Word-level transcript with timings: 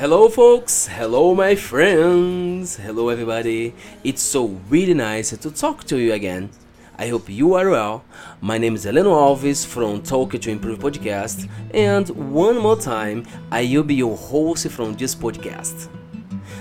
Hello, 0.00 0.30
folks. 0.30 0.86
Hello, 0.86 1.34
my 1.34 1.54
friends. 1.54 2.76
Hello, 2.76 3.10
everybody. 3.10 3.74
It's 4.02 4.22
so 4.22 4.46
really 4.70 4.94
nice 4.94 5.28
to 5.36 5.50
talk 5.50 5.84
to 5.84 5.98
you 5.98 6.14
again. 6.14 6.48
I 6.96 7.08
hope 7.08 7.28
you 7.28 7.52
are 7.52 7.68
well. 7.68 8.02
My 8.40 8.56
name 8.56 8.76
is 8.76 8.86
Heleno 8.86 9.12
Alves 9.12 9.66
from 9.66 10.00
Talk 10.00 10.40
to 10.40 10.50
Improve 10.50 10.78
podcast, 10.78 11.46
and 11.74 12.08
one 12.32 12.56
more 12.56 12.80
time, 12.80 13.26
I 13.52 13.68
will 13.70 13.82
be 13.82 13.94
your 13.94 14.16
host 14.16 14.70
from 14.70 14.94
this 14.94 15.14
podcast. 15.14 15.90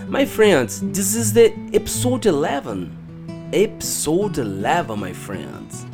My 0.09 0.25
friends, 0.25 0.81
this 0.91 1.15
is 1.15 1.31
the 1.31 1.53
episode 1.73 2.25
11. 2.25 3.50
Episode 3.53 4.37
11, 4.37 5.00
my 5.00 5.14
friends. 5.14 5.86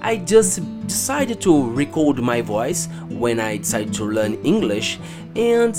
I 0.00 0.16
just 0.16 0.60
decided 0.86 1.42
to 1.42 1.70
record 1.72 2.20
my 2.20 2.40
voice 2.40 2.88
when 3.10 3.38
I 3.38 3.58
decided 3.58 3.92
to 3.94 4.04
learn 4.04 4.42
English, 4.44 4.98
and 5.34 5.76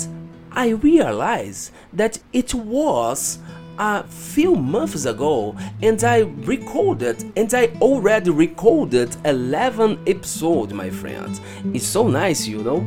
I 0.57 0.69
realized 0.69 1.71
that 1.93 2.17
it 2.33 2.51
was 2.55 3.37
a 3.77 4.03
few 4.07 4.55
months 4.55 5.05
ago 5.05 5.55
and 5.83 6.03
I 6.03 6.21
recorded 6.21 7.31
and 7.35 7.53
I 7.53 7.67
already 7.79 8.31
recorded 8.31 9.15
11 9.23 9.99
episodes 10.07 10.73
my 10.73 10.89
friends. 10.89 11.41
It's 11.75 11.85
so 11.85 12.07
nice 12.07 12.47
you 12.47 12.63
know. 12.63 12.83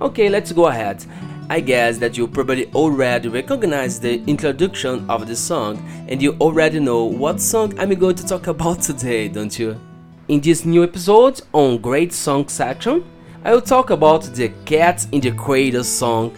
Okay 0.00 0.28
let's 0.28 0.50
go 0.50 0.66
ahead. 0.66 1.06
I 1.48 1.60
guess 1.60 1.98
that 1.98 2.18
you 2.18 2.26
probably 2.26 2.66
already 2.72 3.28
recognize 3.28 4.00
the 4.00 4.20
introduction 4.24 5.08
of 5.08 5.28
the 5.28 5.36
song 5.36 5.78
and 6.08 6.20
you 6.20 6.32
already 6.40 6.80
know 6.80 7.04
what 7.04 7.40
song 7.40 7.78
I'm 7.78 7.94
going 7.94 8.16
to 8.16 8.26
talk 8.26 8.46
about 8.48 8.82
today, 8.82 9.28
don't 9.28 9.56
you? 9.56 9.78
In 10.26 10.40
this 10.40 10.64
new 10.64 10.82
episode 10.82 11.40
on 11.52 11.78
Great 11.78 12.12
Song 12.12 12.48
section, 12.48 13.04
I 13.46 13.52
will 13.52 13.60
talk 13.60 13.90
about 13.90 14.22
the 14.22 14.48
Cat 14.64 15.06
in 15.12 15.20
the 15.20 15.30
Cradle 15.30 15.84
song. 15.84 16.34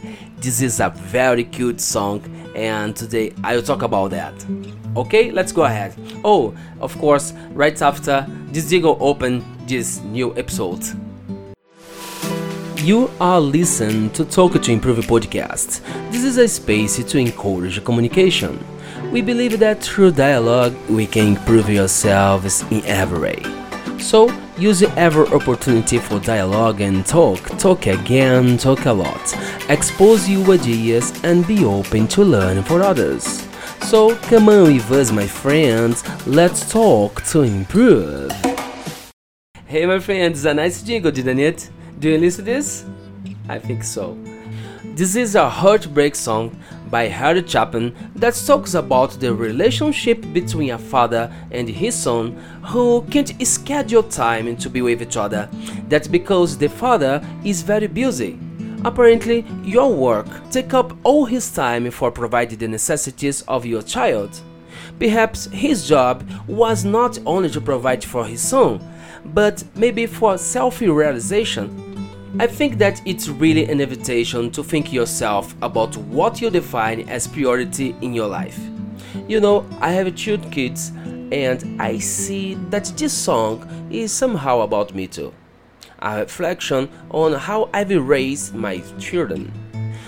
This 0.46 0.62
is 0.62 0.78
a 0.78 0.90
very 0.90 1.42
cute 1.42 1.80
song 1.80 2.22
and 2.54 2.94
today 2.94 3.32
I 3.42 3.56
will 3.56 3.64
talk 3.64 3.82
about 3.82 4.12
that. 4.12 4.32
Okay, 4.96 5.32
let's 5.32 5.50
go 5.50 5.64
ahead. 5.64 5.92
Oh, 6.22 6.54
of 6.80 6.96
course, 6.98 7.32
right 7.50 7.82
after 7.82 8.24
this 8.52 8.70
jingle 8.70 8.96
open 9.00 9.44
this 9.66 10.00
new 10.02 10.32
episode. 10.36 10.84
You 12.76 13.10
are 13.20 13.40
listening 13.40 14.10
to 14.10 14.24
Talk 14.24 14.62
to 14.62 14.70
Improve 14.70 14.98
podcast. 14.98 15.80
This 16.12 16.22
is 16.22 16.38
a 16.38 16.46
space 16.46 17.02
to 17.02 17.18
encourage 17.18 17.84
communication. 17.84 18.64
We 19.10 19.22
believe 19.22 19.58
that 19.58 19.82
through 19.82 20.12
dialogue 20.12 20.76
we 20.88 21.08
can 21.08 21.34
improve 21.34 21.68
yourselves 21.68 22.62
in 22.70 22.84
every 22.84 23.18
way. 23.18 23.42
So 23.98 24.28
use 24.58 24.82
every 24.82 25.26
opportunity 25.28 25.98
for 25.98 26.18
dialogue 26.20 26.80
and 26.80 27.04
talk. 27.04 27.40
Talk 27.58 27.86
again, 27.86 28.56
talk 28.56 28.86
a 28.86 28.92
lot. 28.92 29.34
Expose 29.68 30.28
your 30.28 30.50
ideas 30.52 31.12
and 31.24 31.46
be 31.46 31.64
open 31.64 32.08
to 32.08 32.24
learn 32.24 32.62
for 32.62 32.82
others. 32.82 33.46
So 33.82 34.16
come 34.16 34.48
on 34.48 34.74
with 34.74 34.90
us, 34.90 35.12
my 35.12 35.26
friends. 35.26 36.02
Let's 36.26 36.70
talk 36.70 37.22
to 37.24 37.42
improve. 37.42 38.32
Hey, 39.66 39.84
my 39.84 39.98
friends, 39.98 40.44
a 40.44 40.54
nice 40.54 40.82
jingle, 40.82 41.10
didn't 41.10 41.38
it? 41.38 41.70
Do 41.98 42.10
you 42.10 42.18
listen 42.18 42.44
to 42.44 42.50
this? 42.50 42.84
I 43.48 43.58
think 43.58 43.84
so. 43.84 44.16
This 44.94 45.16
is 45.16 45.34
a 45.34 45.48
heartbreak 45.48 46.14
song 46.14 46.58
by 46.90 47.08
Harry 47.08 47.46
Chapin 47.46 47.94
that 48.14 48.34
talks 48.46 48.74
about 48.74 49.12
the 49.20 49.34
relationship 49.34 50.24
between 50.32 50.70
a 50.70 50.78
father 50.78 51.32
and 51.50 51.68
his 51.68 51.94
son 51.94 52.32
who 52.64 53.02
can't 53.10 53.32
schedule 53.46 54.02
time 54.02 54.56
to 54.56 54.70
be 54.70 54.82
with 54.82 55.02
each 55.02 55.16
other. 55.16 55.48
That's 55.88 56.08
because 56.08 56.58
the 56.58 56.68
father 56.68 57.22
is 57.44 57.62
very 57.62 57.86
busy. 57.86 58.38
Apparently, 58.84 59.44
your 59.62 59.92
work 59.92 60.26
take 60.50 60.74
up 60.74 60.96
all 61.02 61.24
his 61.24 61.50
time 61.52 61.90
for 61.90 62.10
providing 62.10 62.58
the 62.58 62.68
necessities 62.68 63.42
of 63.42 63.66
your 63.66 63.82
child. 63.82 64.40
Perhaps 64.98 65.46
his 65.46 65.88
job 65.88 66.28
was 66.46 66.84
not 66.84 67.18
only 67.26 67.50
to 67.50 67.60
provide 67.60 68.04
for 68.04 68.24
his 68.24 68.40
son, 68.40 68.80
but 69.34 69.64
maybe 69.74 70.06
for 70.06 70.38
self-realization 70.38 71.85
I 72.38 72.46
think 72.46 72.76
that 72.76 73.00
it's 73.06 73.28
really 73.28 73.64
an 73.64 73.80
invitation 73.80 74.50
to 74.50 74.62
think 74.62 74.92
yourself 74.92 75.54
about 75.62 75.96
what 75.96 76.38
you 76.38 76.50
define 76.50 77.08
as 77.08 77.26
priority 77.26 77.96
in 78.02 78.12
your 78.12 78.26
life. 78.28 78.60
You 79.26 79.40
know, 79.40 79.66
I 79.80 79.92
have 79.92 80.14
two 80.14 80.36
kids 80.50 80.92
and 81.32 81.80
I 81.80 81.96
see 81.96 82.52
that 82.68 82.92
this 82.94 83.14
song 83.14 83.88
is 83.90 84.12
somehow 84.12 84.60
about 84.60 84.94
me 84.94 85.06
too. 85.06 85.32
A 86.00 86.18
reflection 86.18 86.90
on 87.10 87.32
how 87.32 87.70
I've 87.72 87.90
raised 88.06 88.54
my 88.54 88.80
children. 88.98 89.50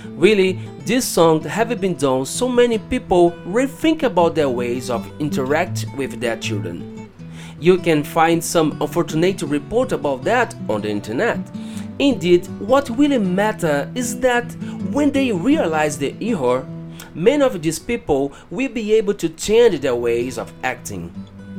Really, 0.08 0.60
this 0.80 1.06
song 1.06 1.42
have 1.44 1.80
been 1.80 1.94
done 1.94 2.26
so 2.26 2.46
many 2.46 2.76
people 2.78 3.30
rethink 3.46 4.02
about 4.02 4.34
their 4.34 4.50
ways 4.50 4.90
of 4.90 5.10
interact 5.18 5.86
with 5.96 6.20
their 6.20 6.36
children. 6.36 7.10
You 7.58 7.78
can 7.78 8.04
find 8.04 8.44
some 8.44 8.76
unfortunate 8.82 9.40
report 9.40 9.92
about 9.92 10.24
that 10.24 10.54
on 10.68 10.82
the 10.82 10.90
internet 10.90 11.40
Indeed, 11.98 12.46
what 12.60 12.88
really 12.90 13.18
matters 13.18 13.88
is 13.94 14.20
that 14.20 14.52
when 14.92 15.10
they 15.10 15.32
realize 15.32 15.98
the 15.98 16.14
error, 16.20 16.66
many 17.14 17.42
of 17.42 17.60
these 17.60 17.78
people 17.78 18.32
will 18.50 18.68
be 18.68 18.94
able 18.94 19.14
to 19.14 19.28
change 19.30 19.80
their 19.80 19.96
ways 19.96 20.38
of 20.38 20.52
acting. 20.62 21.12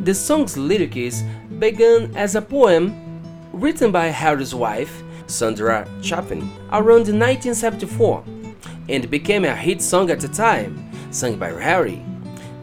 The 0.04 0.14
song's 0.14 0.58
lyrics 0.58 1.24
began 1.60 2.16
as 2.16 2.36
a 2.36 2.42
poem 2.42 3.22
written 3.52 3.92
by 3.92 4.08
Harry's 4.08 4.56
wife, 4.56 5.04
Sandra 5.28 5.88
Chapin, 6.02 6.50
around 6.72 7.08
1974 7.10 8.24
and 8.90 9.10
became 9.10 9.46
a 9.46 9.56
hit 9.56 9.82
song 9.82 10.10
at 10.10 10.20
the 10.20 10.28
time, 10.28 10.90
sung 11.12 11.38
by 11.38 11.50
Harry. 11.50 12.04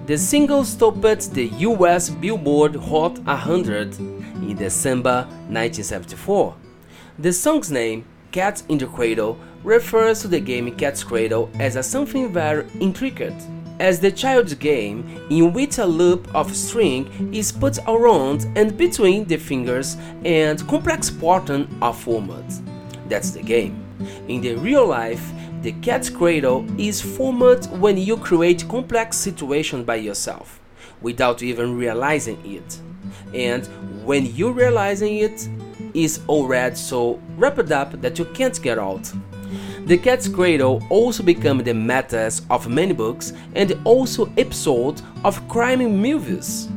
The 0.07 0.19
single 0.19 0.65
topped 0.65 1.33
the 1.33 1.47
US 1.59 2.11
Billboard 2.11 2.77
Hot 2.77 3.19
100 3.21 3.99
in 3.99 4.57
December 4.57 5.25
1974. 5.49 6.55
The 7.19 7.33
song's 7.33 7.73
name, 7.73 8.05
Cats 8.31 8.65
in 8.69 8.77
the 8.77 8.87
Cradle, 8.87 9.39
refers 9.65 10.21
to 10.21 10.29
the 10.29 10.39
game 10.39 10.71
Cat's 10.77 11.03
Cradle 11.03 11.49
as 11.59 11.77
a 11.77 11.83
something 11.83 12.31
very 12.31 12.67
intricate, 12.79 13.35
as 13.81 14.01
the 14.01 14.13
child's 14.13 14.53
game 14.53 15.27
in 15.31 15.55
which 15.55 15.79
a 15.79 15.87
loop 15.87 16.29
of 16.35 16.55
string 16.55 17.33
is 17.33 17.51
put 17.51 17.79
around 17.89 18.47
and 18.55 18.77
between 18.77 19.25
the 19.25 19.39
fingers 19.39 19.97
and 20.27 20.69
complex 20.69 21.09
pattern 21.09 21.67
are 21.81 21.95
formed. 21.95 22.53
That's 23.09 23.31
the 23.31 23.43
game. 23.43 23.83
In 24.29 24.43
the 24.43 24.57
real 24.57 24.87
life, 24.87 25.33
the 25.63 25.73
cat's 25.73 26.11
cradle 26.11 26.67
is 26.79 27.01
formed 27.01 27.67
when 27.81 27.97
you 27.97 28.19
create 28.19 28.69
complex 28.69 29.17
situations 29.17 29.87
by 29.87 29.97
yourself, 29.97 30.61
without 31.01 31.43
even 31.43 31.79
realizing 31.79 32.39
it. 32.45 32.79
And 33.33 33.67
when 34.05 34.35
you 34.37 34.53
realizing 34.53 35.17
it, 35.17 35.49
is 35.97 36.21
already 36.29 36.77
so 36.77 37.19
wrapped 37.37 37.71
up 37.73 38.01
that 38.01 38.19
you 38.19 38.27
can't 38.27 38.61
get 38.63 38.79
out. 38.79 39.11
The 39.87 39.97
Cat's 39.97 40.29
Cradle 40.29 40.83
also 40.91 41.23
became 41.23 41.59
the 41.59 41.73
metas 41.73 42.43
of 42.51 42.69
many 42.69 42.93
books 42.93 43.33
and 43.55 43.79
also 43.85 44.27
episodes 44.37 45.03
of 45.25 45.49
crime 45.49 45.97
movies. 45.97 46.69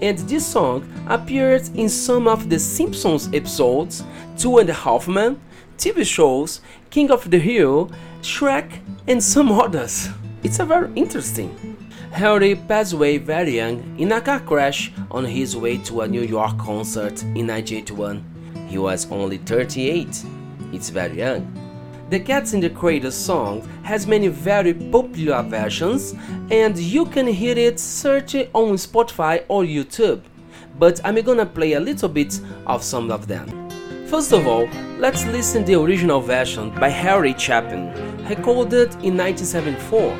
And 0.00 0.18
this 0.20 0.46
song 0.46 0.90
appeared 1.08 1.68
in 1.74 1.88
some 1.88 2.26
of 2.26 2.48
the 2.48 2.58
Simpsons 2.58 3.28
episodes, 3.32 4.02
Two 4.38 4.58
and 4.58 4.70
a 4.70 4.72
Half 4.72 5.08
Men, 5.08 5.40
TV 5.76 6.04
shows, 6.06 6.62
King 6.90 7.10
of 7.10 7.30
the 7.30 7.38
Hill, 7.38 7.90
Shrek, 8.22 8.80
and 9.06 9.22
some 9.22 9.52
others. 9.52 10.08
It's 10.42 10.58
a 10.58 10.64
very 10.64 10.90
interesting. 10.94 11.76
Harry 12.12 12.54
passed 12.54 12.92
away 12.92 13.18
very 13.18 13.56
young 13.56 13.96
in 13.98 14.12
a 14.12 14.20
car 14.20 14.40
crash 14.40 14.92
on 15.10 15.24
his 15.24 15.56
way 15.56 15.78
to 15.78 16.00
a 16.00 16.08
New 16.08 16.22
York 16.22 16.56
concert 16.58 17.22
in 17.22 17.48
1981. 17.48 18.33
He 18.68 18.78
was 18.78 19.10
only 19.10 19.38
38. 19.38 20.24
It's 20.72 20.90
very 20.90 21.18
young. 21.18 21.64
The 22.10 22.20
Cats 22.20 22.52
in 22.52 22.60
the 22.60 22.70
Cradle 22.70 23.10
song 23.10 23.62
has 23.82 24.06
many 24.06 24.28
very 24.28 24.74
popular 24.74 25.42
versions 25.42 26.14
and 26.50 26.78
you 26.78 27.06
can 27.06 27.26
hear 27.26 27.56
it 27.56 27.80
search 27.80 28.34
on 28.52 28.76
Spotify 28.76 29.44
or 29.48 29.62
YouTube, 29.62 30.20
but 30.78 31.00
I'm 31.04 31.20
gonna 31.22 31.46
play 31.46 31.72
a 31.72 31.80
little 31.80 32.08
bit 32.08 32.40
of 32.66 32.82
some 32.84 33.10
of 33.10 33.26
them. 33.26 33.48
First 34.06 34.32
of 34.32 34.46
all, 34.46 34.68
let's 34.98 35.24
listen 35.26 35.64
the 35.64 35.80
original 35.80 36.20
version 36.20 36.70
by 36.78 36.88
Harry 36.90 37.34
Chapin, 37.38 37.88
recorded 38.28 38.92
in 39.02 39.16
1974. 39.16 40.12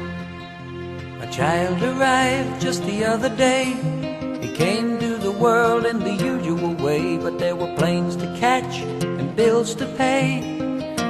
A 1.21 1.31
child 1.31 1.83
arrived 1.83 2.61
just 2.63 2.83
the 2.87 3.05
other 3.05 3.29
day. 3.37 3.77
He 4.41 4.53
came 4.55 4.99
to 4.99 5.17
the 5.19 5.33
world 5.33 5.85
in 5.85 5.99
the 6.01 6.17
way, 6.85 7.17
but 7.17 7.39
there 7.39 7.57
were 7.57 7.75
planes 7.77 8.15
to 8.17 8.27
catch 8.39 8.81
and 9.19 9.35
bills 9.35 9.75
to 9.77 9.87
pay. 9.97 10.41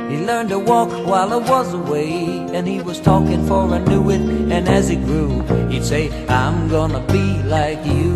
He 0.09 0.17
learned 0.25 0.51
to 0.51 0.59
walk 0.61 0.91
while 1.11 1.33
I 1.33 1.41
was 1.51 1.75
away, 1.75 2.13
and 2.55 2.67
he 2.69 2.81
was 2.81 3.01
talking 3.01 3.45
for 3.49 3.63
I 3.77 3.79
knew 3.79 4.09
it. 4.11 4.21
And 4.55 4.69
as 4.69 4.89
he 4.89 4.97
grew, 4.97 5.43
he'd 5.69 5.85
say, 5.85 6.05
I'm 6.29 6.69
gonna 6.69 7.01
be 7.17 7.43
like 7.43 7.85
you, 7.85 8.11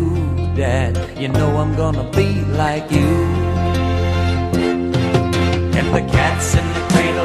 Dad. 0.55 0.91
You 1.19 1.27
know 1.27 1.57
I'm 1.57 1.75
gonna 1.75 2.09
be 2.11 2.29
like 2.63 2.89
you. 2.91 3.11
And 5.77 5.87
the 5.95 6.03
cat's 6.13 6.55
in 6.55 6.65
the 6.75 6.83
cradle 6.93 7.18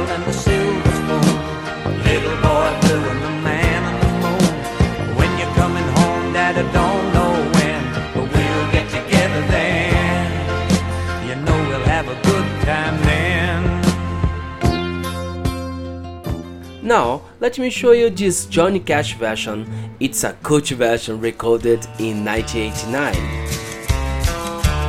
Now, 16.84 17.22
let 17.40 17.58
me 17.58 17.70
show 17.70 17.92
you 17.92 18.10
this 18.10 18.44
Johnny 18.44 18.78
Cash 18.78 19.14
version. 19.14 19.66
It's 20.00 20.22
a 20.22 20.34
cult 20.42 20.68
version 20.68 21.18
recorded 21.18 21.86
in 21.98 22.22
1989. 22.22 23.14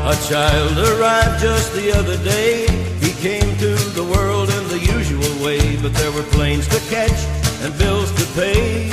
A 0.04 0.16
child 0.28 0.78
arrived 0.78 1.40
just 1.40 1.72
the 1.72 1.98
other 1.98 2.18
day. 2.18 2.68
He 3.00 3.14
came 3.24 3.48
to 3.60 3.76
the 3.96 4.04
world 4.04 4.50
in 4.50 4.68
the 4.68 4.80
usual 4.80 5.46
way, 5.46 5.78
but 5.82 5.94
there 5.94 6.12
were 6.12 6.28
planes 6.36 6.68
to 6.68 6.80
catch 6.92 7.16
and 7.64 7.72
bills 7.78 8.12
to 8.20 8.26
pay. 8.34 8.92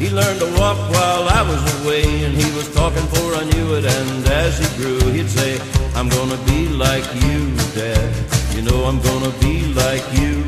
He 0.00 0.10
learned 0.10 0.40
to 0.40 0.50
walk 0.58 0.76
while 0.90 1.28
I 1.28 1.42
was 1.46 1.62
away, 1.84 2.02
and 2.24 2.34
he 2.34 2.50
was 2.56 2.68
talking 2.74 3.06
for 3.14 3.36
I 3.36 3.44
knew 3.44 3.76
it. 3.76 3.84
And 3.84 4.26
as 4.26 4.58
he 4.58 4.66
grew, 4.76 4.98
he'd 5.12 5.30
say, 5.30 5.60
I'm 5.94 6.08
gonna 6.08 6.42
be 6.46 6.66
like 6.66 7.06
you, 7.22 7.54
Dad. 7.78 8.10
You 8.56 8.62
know 8.62 8.86
I'm 8.86 9.00
gonna 9.02 9.30
be 9.38 9.72
like 9.72 10.02
you. 10.18 10.42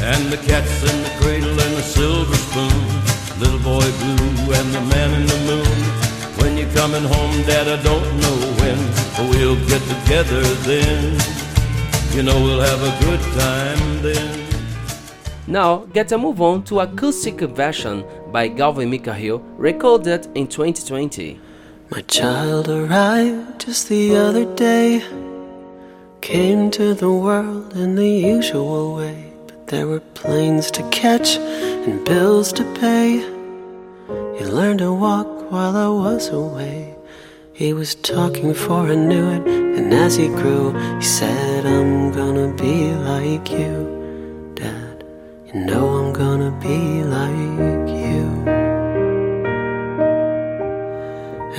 And 0.00 0.32
the 0.32 0.36
cat's 0.36 0.82
in 0.82 1.02
the 1.02 1.10
cradle 1.20 1.50
and 1.50 1.74
the 1.76 1.82
silver 1.82 2.34
spoon, 2.34 3.40
little 3.40 3.58
boy 3.60 3.86
blue 4.00 4.54
and 4.58 4.68
the 4.74 4.80
man 4.92 5.10
in 5.20 5.26
the 5.26 5.40
moon. 5.50 5.78
When 6.38 6.56
you're 6.56 6.72
coming 6.72 7.04
home, 7.04 7.42
Dad, 7.42 7.66
I 7.66 7.82
don't 7.82 8.20
know 8.22 8.36
when, 8.60 8.78
but 9.16 9.30
we'll 9.30 9.56
get 9.66 9.82
together 9.94 10.42
then. 10.64 11.18
You 12.14 12.22
know 12.22 12.40
we'll 12.42 12.60
have 12.60 12.82
a 12.82 13.04
good 13.04 13.20
time 13.38 14.02
then. 14.02 14.46
Now, 15.48 15.86
get 15.92 16.10
a 16.12 16.18
move 16.18 16.40
on 16.42 16.64
to 16.64 16.80
acoustic 16.80 17.40
version 17.40 18.04
by 18.32 18.48
Gavin 18.48 18.90
Mikhail, 18.90 19.38
recorded 19.56 20.26
in 20.34 20.48
2020. 20.48 21.38
My 21.90 22.00
child 22.02 22.68
arrived 22.68 23.64
just 23.64 23.88
the 23.88 24.16
other 24.16 24.44
day. 24.56 25.04
Came 26.20 26.70
to 26.72 26.94
the 26.94 27.12
world 27.12 27.76
in 27.76 27.94
the 27.94 28.08
usual 28.08 28.96
way, 28.96 29.25
but 29.25 29.25
there 29.68 29.88
were 29.88 30.00
planes 30.14 30.70
to 30.70 30.88
catch 30.90 31.36
and 31.36 32.04
bills 32.04 32.52
to 32.52 32.62
pay. 32.74 33.18
He 34.38 34.44
learned 34.44 34.78
to 34.78 34.92
walk 34.92 35.26
while 35.50 35.76
I 35.76 35.88
was 35.88 36.28
away. 36.28 36.94
He 37.52 37.72
was 37.72 37.96
talking 37.96 38.54
for 38.54 38.86
I 38.86 38.94
knew 38.94 39.28
it, 39.30 39.44
and 39.48 39.92
as 39.92 40.14
he 40.14 40.28
grew, 40.28 40.72
he 40.98 41.02
said, 41.02 41.66
I'm 41.66 42.12
gonna 42.12 42.52
be 42.54 42.92
like 42.92 43.50
you, 43.50 44.52
Dad. 44.54 45.04
You 45.46 45.64
know 45.64 45.88
I'm 45.98 46.12
gonna 46.12 46.52
be 46.60 47.02
like 47.02 47.88
you. 47.88 48.26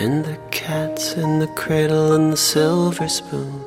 And 0.01 0.23
the 0.23 0.37
cat's 0.51 1.13
in 1.13 1.39
the 1.39 1.47
cradle 1.47 2.13
and 2.13 2.31
the 2.31 2.37
silver 2.37 3.09
spoon. 3.09 3.65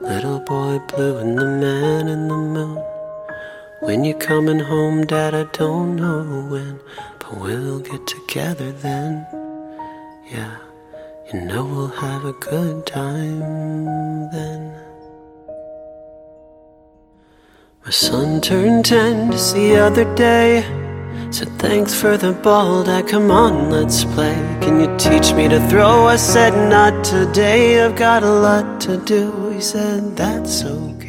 Little 0.00 0.40
boy 0.40 0.80
blue 0.88 1.18
and 1.18 1.38
the 1.38 1.46
man 1.46 2.08
in 2.08 2.26
the 2.26 2.36
moon. 2.36 2.93
When 3.84 4.02
you're 4.02 4.18
coming 4.18 4.60
home, 4.60 5.04
Dad, 5.04 5.34
I 5.34 5.44
don't 5.52 5.96
know 5.96 6.46
when, 6.50 6.80
but 7.18 7.36
we'll 7.38 7.80
get 7.80 8.06
together 8.06 8.72
then. 8.72 9.26
Yeah, 10.32 10.56
you 11.30 11.42
know 11.42 11.66
we'll 11.66 11.88
have 11.88 12.24
a 12.24 12.32
good 12.32 12.86
time 12.86 13.40
then. 14.32 14.72
My 17.84 17.90
son 17.90 18.40
turned 18.40 18.86
ten 18.86 19.30
just 19.30 19.54
the 19.54 19.76
other 19.76 20.06
day. 20.14 20.62
Said 21.30 21.50
thanks 21.58 21.94
for 21.94 22.16
the 22.16 22.32
ball, 22.32 22.84
Dad. 22.84 23.06
Come 23.06 23.30
on, 23.30 23.68
let's 23.68 24.04
play. 24.04 24.34
Can 24.62 24.80
you 24.80 24.96
teach 24.96 25.34
me 25.34 25.46
to 25.48 25.60
throw? 25.68 26.06
I 26.06 26.16
said 26.16 26.54
not 26.70 27.04
today. 27.04 27.84
I've 27.84 27.96
got 27.96 28.22
a 28.22 28.32
lot 28.32 28.80
to 28.82 28.96
do. 28.96 29.50
He 29.50 29.60
said 29.60 30.16
that's 30.16 30.64
okay. 30.64 31.03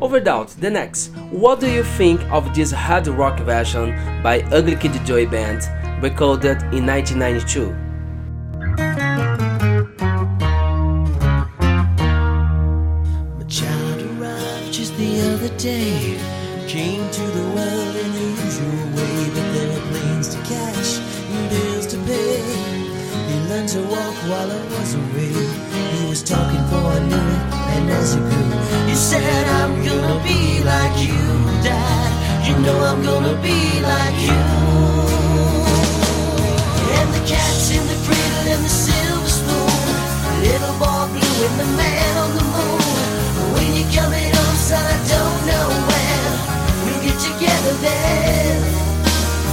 Overdoubt, 0.00 0.60
the 0.60 0.70
next. 0.70 1.12
What 1.30 1.60
do 1.60 1.70
you 1.70 1.84
think 1.84 2.20
of 2.32 2.52
this 2.54 2.72
hard 2.72 3.06
rock 3.06 3.38
version 3.40 3.94
by 4.22 4.42
Ugly 4.50 4.76
Kid 4.76 4.92
Joe 5.04 5.24
Band, 5.24 5.62
recorded 6.02 6.62
in 6.74 6.84
1992? 6.84 7.72
My 13.38 13.44
child 13.48 14.02
arrived 14.18 14.72
just 14.72 14.96
the 14.98 15.20
other 15.32 15.56
day. 15.58 16.18
Came 16.66 17.08
to 17.08 17.22
the 17.22 17.44
world 17.54 17.96
in 17.96 18.12
the 18.12 18.26
usual 18.44 18.86
way, 18.96 19.30
but 19.30 19.46
there 19.54 19.68
were 19.72 19.84
planes 19.90 20.28
to 20.34 20.40
catch 20.42 20.98
and 21.30 21.50
bills 21.50 21.86
to 21.86 21.96
pay. 21.98 22.42
He 23.28 23.36
learned 23.48 23.68
to 23.70 23.80
walk 23.82 24.16
while 24.28 24.50
I 24.50 24.62
was 24.76 24.94
away. 24.94 25.13
Talking 26.24 26.64
for 26.72 27.00
knew 27.04 27.16
it, 27.16 27.42
and 27.76 27.90
as 27.90 28.14
he 28.14 28.20
grew, 28.20 28.88
you 28.88 28.94
said, 28.96 29.46
I'm 29.60 29.84
gonna 29.84 30.24
be 30.24 30.64
like 30.64 30.96
you, 31.04 31.20
Dad. 31.60 32.48
You 32.48 32.56
know 32.64 32.78
I'm 32.80 33.02
gonna 33.02 33.36
be 33.42 33.60
like 33.84 34.16
you. 34.24 34.40
And 36.96 37.08
the 37.12 37.20
cat's 37.28 37.68
in 37.76 37.84
the 37.92 37.98
cradle 38.08 38.46
and 38.56 38.64
the 38.64 38.72
silver 38.72 39.28
spoon. 39.28 39.68
Little 40.40 40.72
boy 40.80 41.12
blue 41.12 41.44
and 41.44 41.56
the 41.60 41.68
man 41.76 42.16
on 42.16 42.30
the 42.38 42.44
moon. 42.56 42.80
When 43.52 43.68
you're 43.76 43.92
coming 43.92 44.24
home, 44.32 44.48
oh, 44.48 44.64
son, 44.64 44.80
I 44.80 44.96
don't 45.12 45.40
know 45.44 45.68
when. 45.90 46.30
We'll 46.88 47.02
get 47.04 47.20
together 47.20 47.74
then. 47.84 48.64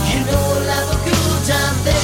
You 0.07 0.19
know 0.23 0.39
we'll 0.55 0.71
have 0.71 0.87
a 0.87 0.99
good 1.03 1.39
time 1.51 1.83
then. 1.83 2.00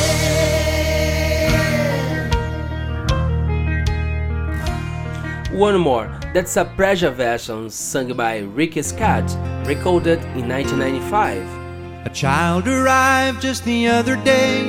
One 5.58 5.80
more, 5.80 6.08
that's 6.36 6.56
a 6.56 6.66
Pressure 6.66 7.10
version 7.10 7.72
sung 7.72 8.14
by 8.14 8.42
Ricky 8.42 8.84
Skaggs, 8.84 9.36
recorded 9.68 10.20
in 10.36 10.48
1995. 10.48 12.06
A 12.06 12.10
child 12.12 12.68
arrived 12.68 13.42
just 13.42 13.66
the 13.66 13.88
other 13.88 14.18
day. 14.18 14.66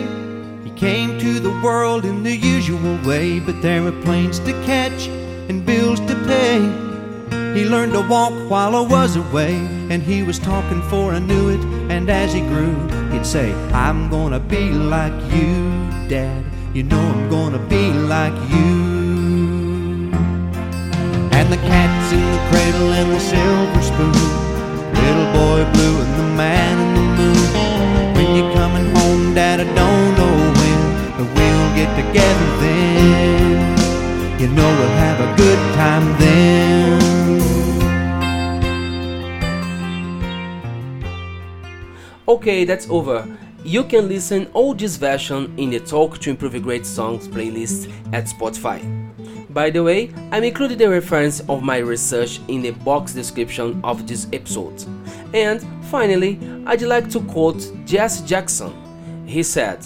He 0.65 0.71
came 0.71 1.19
to 1.19 1.41
the 1.41 1.61
world 1.63 2.07
in 2.07 2.23
the 2.23 2.35
usual 2.35 2.99
way, 3.07 3.39
but 3.39 3.61
there 3.61 3.83
were 3.83 4.01
planes 4.01 4.39
to 4.39 4.53
catch 4.65 5.09
and 5.51 5.67
bills 5.67 6.01
to 6.01 6.15
pay. 6.25 6.59
He 7.53 7.69
learned 7.69 7.93
to 7.93 8.09
walk 8.09 8.33
while 8.51 8.75
I 8.75 8.81
was 8.81 9.17
away, 9.17 9.57
and 9.91 10.03
he 10.03 10.23
was 10.23 10.39
talking 10.39 10.81
for 10.85 11.13
I 11.13 11.19
knew 11.19 11.51
it. 11.51 11.61
And 11.93 12.09
as 12.09 12.33
he 12.33 12.41
grew, 12.41 12.75
he'd 13.11 13.27
say, 13.27 13.53
I'm 13.75 14.09
gonna 14.09 14.41
be 14.41 14.71
like 14.71 15.13
you, 15.35 15.69
Dad. 16.09 16.47
You 16.73 16.85
know 16.85 16.99
I'm 16.99 17.29
gonna 17.29 17.59
be 17.69 17.93
like 17.93 18.33
you. 18.51 18.98
And 21.49 21.57
the 21.59 21.67
cat's 21.67 22.13
in 22.13 22.21
the 22.21 22.39
cradle 22.51 22.93
and 22.93 23.11
the 23.11 23.19
silver 23.19 23.81
spoon. 23.81 24.13
Little 24.93 25.29
boy 25.33 25.65
blue 25.73 25.97
and 26.03 26.13
the 26.21 26.29
man 26.37 26.77
in 26.79 26.93
the 26.95 27.01
moon. 27.17 27.41
When 28.15 28.37
you're 28.37 28.53
coming 28.53 28.95
home, 28.97 29.33
Dad, 29.35 29.59
I 29.61 29.65
don't 29.65 30.15
know 30.19 30.37
when, 30.61 30.81
but 31.17 31.27
we'll 31.35 31.71
get 31.75 31.89
together 31.97 32.49
then. 32.61 34.39
You 34.39 34.49
know 34.49 34.69
we'll 34.79 34.97
have 34.99 35.21
a 35.21 35.37
good 35.39 35.59
time 35.75 36.19
then. 36.19 37.01
Okay, 42.29 42.67
that's 42.67 42.91
over. 42.91 43.27
You 43.65 43.85
can 43.85 44.07
listen 44.07 44.51
all 44.53 44.75
this 44.75 44.97
version 44.97 45.55
in 45.57 45.71
the 45.71 45.81
Talk 45.81 46.19
to 46.19 46.29
Improve 46.29 46.63
Great 46.63 46.85
Songs 46.85 47.27
playlist 47.27 47.91
at 48.13 48.27
Spotify. 48.27 48.83
By 49.59 49.71
the 49.71 49.83
way, 49.83 50.13
I'm 50.31 50.45
including 50.45 50.79
the 50.79 50.89
reference 50.89 51.41
of 51.49 51.65
my 51.65 51.79
research 51.79 52.39
in 52.47 52.63
the 52.63 52.71
box 52.71 53.13
description 53.13 53.81
of 53.83 54.07
this 54.07 54.29
episode. 54.33 54.85
And 55.35 55.61
finally, 55.87 56.39
I'd 56.65 56.83
like 56.83 57.11
to 57.11 57.21
quote 57.23 57.73
Jesse 57.85 58.25
Jackson. 58.25 58.73
He 59.27 59.43
said, 59.43 59.85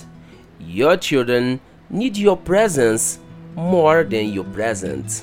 Your 0.61 0.99
children 0.99 1.59
need 1.88 2.19
your 2.19 2.37
presence 2.37 3.19
more 3.55 4.05
than 4.05 4.35
your 4.35 4.45
present. 4.45 5.23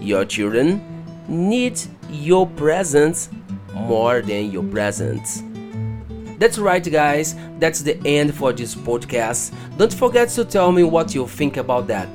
Your 0.00 0.24
children 0.24 0.80
need 1.28 1.78
your 2.08 2.46
presence 2.46 3.28
more 3.74 4.22
than 4.22 4.52
your 4.52 4.64
present. 4.64 5.20
That's 6.40 6.56
right, 6.56 6.82
guys. 6.82 7.36
That's 7.58 7.82
the 7.82 8.00
end 8.06 8.34
for 8.34 8.54
this 8.54 8.74
podcast. 8.74 9.52
Don't 9.76 9.92
forget 9.92 10.30
to 10.30 10.46
tell 10.46 10.72
me 10.72 10.82
what 10.82 11.14
you 11.14 11.26
think 11.26 11.58
about 11.58 11.88
that. 11.88 12.08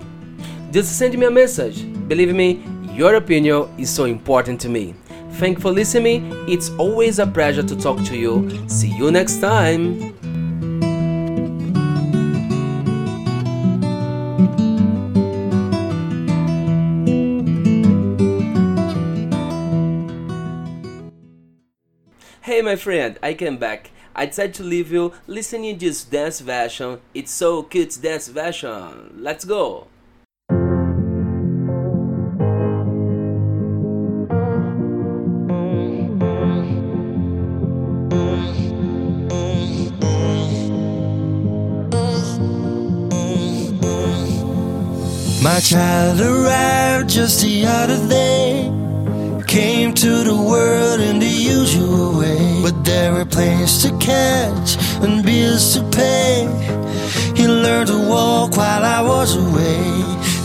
Just 0.71 0.99
send 0.99 1.17
me 1.17 1.25
a 1.25 1.31
message. 1.31 1.83
Believe 2.07 2.35
me, 2.35 2.63
your 2.93 3.15
opinion 3.15 3.67
is 3.79 3.89
so 3.89 4.05
important 4.05 4.61
to 4.61 4.69
me. 4.69 4.93
Thank 5.33 5.57
you 5.57 5.61
for 5.61 5.71
listening. 5.71 6.31
It's 6.47 6.69
always 6.77 7.17
a 7.17 7.25
pleasure 7.25 7.63
to 7.63 7.75
talk 7.75 8.03
to 8.03 8.15
you. 8.15 8.47
See 8.67 8.89
you 8.89 9.09
next 9.09 9.39
time. 9.39 10.13
Hey, 22.41 22.61
my 22.61 22.75
friend, 22.75 23.17
I 23.23 23.33
came 23.33 23.57
back. 23.57 23.89
I 24.15 24.27
decided 24.27 24.53
to 24.55 24.63
leave 24.63 24.91
you 24.91 25.13
listening 25.25 25.79
to 25.79 25.85
this 25.87 26.03
dance 26.03 26.41
version. 26.41 26.99
It's 27.15 27.31
so 27.31 27.63
cute 27.63 27.97
dance 28.01 28.27
version. 28.27 29.15
Let's 29.17 29.45
go! 29.45 29.87
My 45.59 45.63
child 45.63 46.21
arrived 46.21 47.09
just 47.09 47.41
the 47.41 47.65
other 47.65 47.99
day. 48.07 48.71
Came 49.45 49.93
to 49.93 50.23
the 50.23 50.33
world 50.33 51.01
in 51.01 51.19
the 51.19 51.27
usual 51.27 52.17
way. 52.17 52.61
But 52.63 52.85
there 52.85 53.11
were 53.11 53.25
planes 53.25 53.81
to 53.83 53.89
catch 53.97 54.77
and 55.03 55.21
bills 55.21 55.73
to 55.73 55.83
pay. 55.91 56.47
He 57.35 57.45
learned 57.45 57.87
to 57.87 57.99
walk 58.07 58.55
while 58.55 58.85
I 58.85 59.01
was 59.01 59.35
away. 59.35 59.83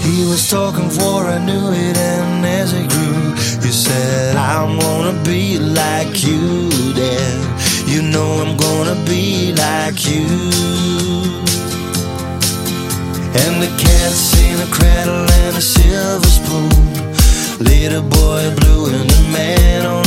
He 0.03 0.27
was 0.27 0.51
talking 0.51 0.91
for 0.91 1.27
I 1.27 1.39
knew 1.39 1.71
it, 1.71 1.97
and 1.97 2.45
as 2.45 2.73
it 2.73 2.91
grew, 2.91 3.35
he 3.63 3.71
said, 3.71 4.35
I'm 4.35 4.81
gonna 4.81 5.23
be 5.23 5.61
like 5.61 6.25
you, 6.27 6.71
Dad. 6.93 7.89
You 7.89 8.03
know 8.03 8.43
I'm 8.43 8.57
gonna 8.57 8.99
be 9.07 9.55
like 9.55 10.09
you. 10.11 11.54
And 13.37 13.61
the 13.61 13.67
cat's 13.83 14.41
in 14.41 14.61
a 14.61 14.71
cradle 14.71 15.27
and 15.43 15.57
a 15.57 15.61
silver 15.61 16.27
spoon. 16.27 16.71
Little 17.59 18.03
boy 18.03 18.55
blue 18.59 18.87
and 18.95 19.11
the 19.11 19.23
man 19.33 19.87
on 19.87 20.04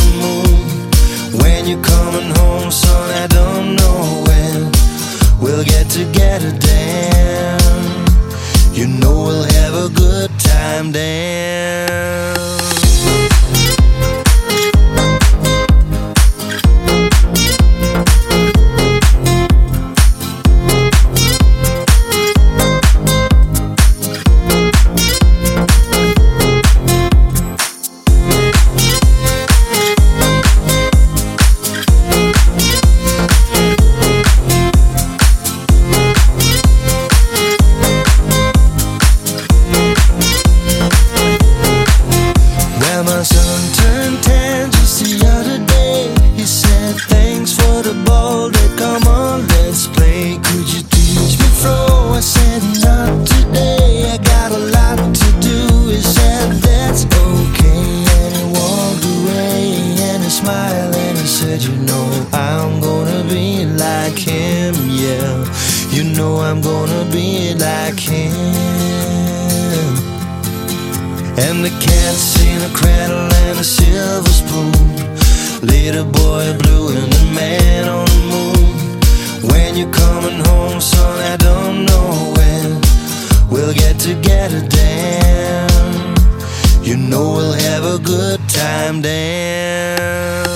spoon. 74.38 74.72
Little 75.62 76.06
boy 76.06 76.46
blue 76.62 76.86
and 76.98 77.12
the 77.18 77.26
man 77.34 77.84
on 77.98 78.06
the 78.16 78.22
moon. 78.34 79.50
When 79.50 79.76
you're 79.76 79.94
coming 80.04 80.40
home, 80.50 80.80
son, 80.80 81.16
I 81.34 81.36
don't 81.38 81.86
know 81.90 82.08
when 82.38 82.66
we'll 83.50 83.74
get 83.74 84.00
together, 84.00 84.62
Dan. 84.68 86.16
You 86.84 86.96
know 86.98 87.26
we'll 87.38 87.58
have 87.68 87.84
a 87.96 88.00
good 88.00 88.40
time, 88.50 89.02
Dan. 89.02 90.47